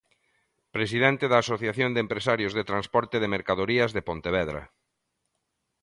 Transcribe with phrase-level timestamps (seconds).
[0.75, 4.63] Presidente da Asociación de Empresarios de Transporte de Mercadorías de Pontevedra.